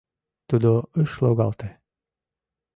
[0.49, 0.71] Тудо
[1.01, 1.69] ыш логалте.